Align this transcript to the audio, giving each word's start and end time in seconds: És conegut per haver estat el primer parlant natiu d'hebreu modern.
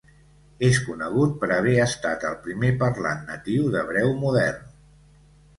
És 0.67 0.79
conegut 0.85 1.35
per 1.43 1.49
haver 1.57 1.75
estat 1.83 2.25
el 2.31 2.39
primer 2.47 2.71
parlant 2.85 3.21
natiu 3.29 3.69
d'hebreu 3.77 4.15
modern. 4.27 4.69